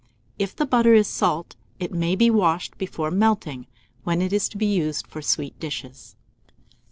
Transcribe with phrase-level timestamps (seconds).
[0.39, 3.67] If the butter is salt, it may be washed before melting,
[4.03, 6.15] when it is to be used for sweet dishes.